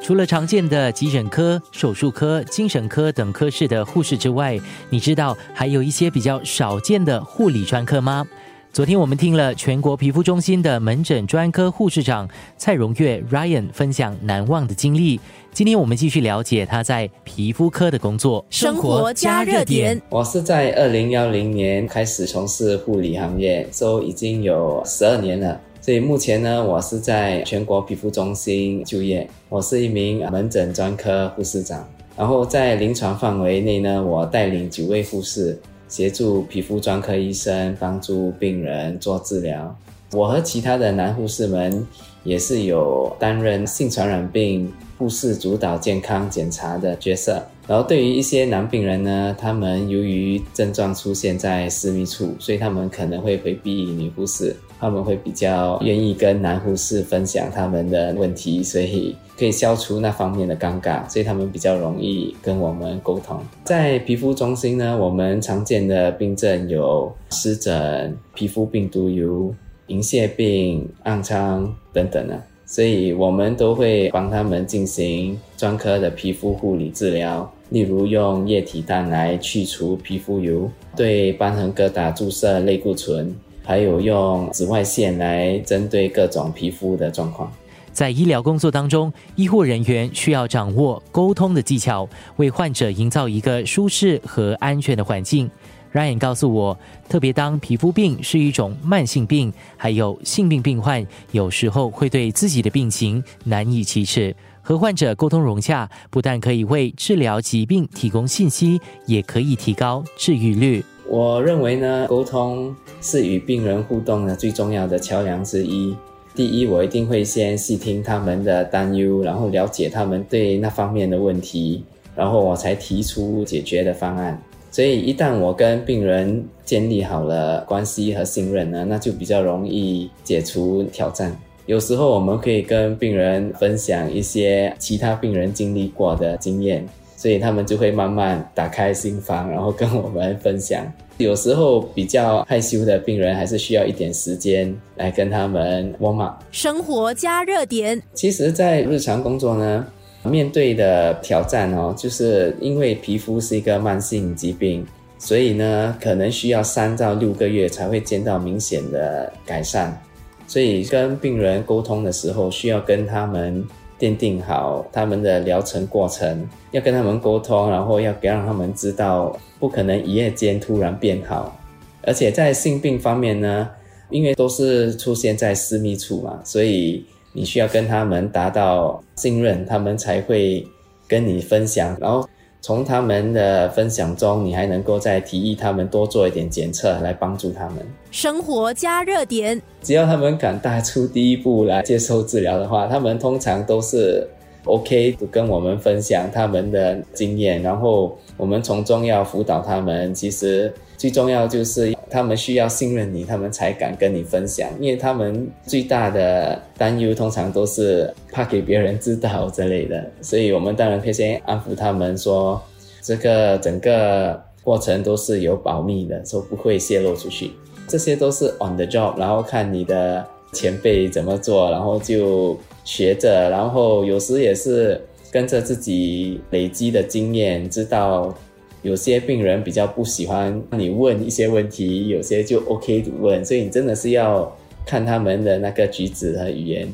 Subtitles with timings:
[0.00, 4.58] 除了常见的急诊科、手术科、精神科等科室的护士之外，
[4.88, 8.26] 你知道还有一些比较少见的护理专科吗？
[8.72, 15.18] 昨天我们听了全国皮肤中心的门诊专科护士长蔡荣月 Ryan 分享难忘的经历。
[15.52, 18.44] 今天我们继续了解他在皮肤科的工作。
[18.50, 25.60] 生活加热点，我是在二零幺零年开始从事护理行业，都已经有十二年了。
[25.88, 31.82] 所以目前呢，我是在全国皮肤中心就业，我是一名门诊专科护士长。
[32.14, 35.58] 然后在临床范围内呢，我带领九位护士。
[35.88, 39.74] 协助皮肤专科医生帮助病人做治疗。
[40.12, 41.86] 我和其他的男护士们
[42.22, 47.42] 也是有担任性传染病护士主导健康检查的角色。
[47.66, 54.56] 然后对于一些男病人呢，他们由于症状出现在私密处，所以他们可能会回避女护士。
[54.80, 63.40] 他们会比较愿意跟男护士分享他们的问题，所以可以消除那方面的尴尬，所以他们比较容易跟我们沟通。
[63.64, 69.52] 在皮肤中心呢，我们常见的病症有湿疹、皮肤病毒疣、
[69.88, 72.40] 银屑病、暗疮等等呢，
[72.70, 83.34] 所以我们都会帮他们进行专科的皮肤护理治疗，例如用液体氮来去除皮肤油，对瘢痕疙瘩注射类固醇。
[83.64, 87.50] 还有用紫外线来针对各种皮肤的状况。
[87.92, 95.50] 在医疗工作当中，医护人员需要掌握沟通的技巧，为患者营造一个舒适和安全的环境。
[95.98, 104.32] Ryan 告诉我，特别当皮肤病是一种慢性病，还有性病病患有时候会对自己的病情难以启齿。
[104.62, 110.84] 和患者沟通融洽，不但可以为治疗疾病提供信息，也可以提高治愈率。
[111.08, 115.96] 我认为呢，沟通是与病人互动的最重要的桥梁之一。
[116.32, 121.82] 第一，我一定会先细听他们的担忧，然后了解他们对那方面的问题，
[122.14, 124.40] 然后我才提出解决的方案。
[124.70, 131.36] 所以，一旦我跟病人建立好了关系和信任呢，那就比较容易解除挑战。
[131.66, 136.86] 有时候，我们可以跟病人分享一些其他病人经历过的经验。
[137.16, 140.86] 所以他们就会慢慢打开心房，然后跟我们分享。
[141.16, 146.40] 有时候比较害羞的病人，还是需要一点时间来跟他们 warm up。
[146.52, 148.00] 生活加热点。
[148.14, 149.84] 其实，在日常工作呢，
[150.28, 154.86] 面对的挑战哦，就是因为皮肤是一个慢性疾病，
[155.18, 159.98] 所以呢，可能需要三到六个月才会见到明显的改善。
[160.46, 163.66] 所以跟病人沟通的时候，需要跟他们。
[164.00, 171.60] 奠定好他们的疗程过程，要跟他们沟通，然后要让他们知道，不可能一夜间突然变好。
[172.02, 173.68] 而且在性病方面呢，
[174.08, 177.04] 因为都是出现在私密处嘛，所以
[177.38, 180.66] 你需要跟他们达到信任，他们才会
[181.06, 182.28] 跟你分享，然后。
[182.60, 187.76] 从他们的分享中，你还能够再提议他们多做一点检测，来帮助他们。
[188.10, 194.28] 生活加热点，只要他们敢踏出第一步来接受治疗的话，他们通常都是
[194.68, 200.14] OK，跟我们分享他们的经验，然后我们从中要辅导他们。
[200.14, 201.92] 其实最重要就是。
[202.10, 212.58] 他们需要信任你，他们才敢跟你分享，因为他们最大的担忧通常都是怕给别人知道之类的，所以我们当然可以先安抚他们说，
[213.02, 217.50] 这个整个过程都是有保密的，说不会泄露出去，
[217.86, 225.00] 这些都是 on the job，然后看你的前辈怎么做，然后就学着，然后有时也是
[225.30, 228.34] 跟着自己累积的经验，知道。
[228.82, 236.88] 有些病人比较不喜欢你问一些问题，有些就 OK 问，所以你真的是要看他们的那个举止和语言。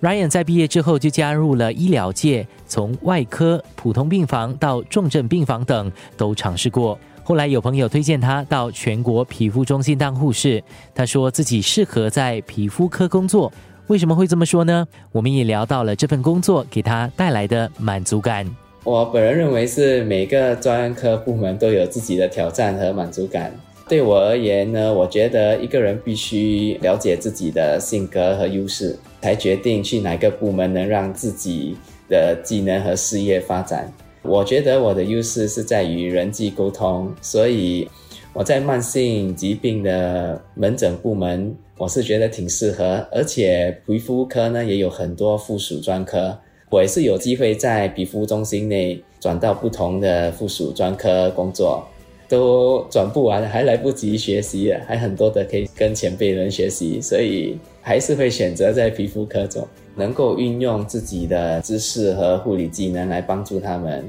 [0.00, 6.98] Ryan 在毕业之后就加入了医疗界，从外科、普通病房到重症病房等都尝试过。
[7.26, 10.62] 后来有朋友推荐他到全国皮肤中心当护士，
[10.94, 13.52] 他说自己适合在皮肤科工作。
[13.88, 14.86] 为什么会这么说呢？
[15.10, 18.46] 我们也聊到了这份工作给他带来的满足感。
[18.84, 23.52] 我本人认为是每个专科部门都有自己的挑战和满足感。
[23.88, 31.76] 对我而言呢，我觉得一个人必须了解自己的性格和优势，才决定去哪个部门能让自己
[32.08, 33.92] 的技能和事业发展。
[34.28, 37.88] 我觉得我的优势是在于人际沟通，所以
[38.32, 46.36] 我在慢性疾病的门诊部门，我是觉得挺适合，而且皮肤科呢也有很多附属专科。
[46.68, 51.86] 我也是有机会在皮肤中心内转到不同的附属专科工作，
[52.28, 59.68] 都转不完，还来不及学习，还很多的可以跟前辈人学习，所以还是会选择在皮肤科做。
[59.96, 64.04] 能够运用自己的知识和护理技能来帮助他们，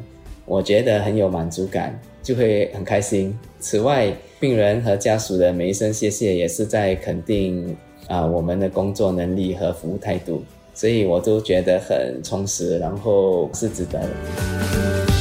[0.46, 3.34] 我觉得很有满足感，就会很开心。
[3.60, 7.76] 此外，病人和家属的每一声谢谢，也是在肯定
[8.08, 10.44] 啊我们的工作能力和服务态度，
[10.74, 15.17] 所以我都觉得很充实，然后是值得的。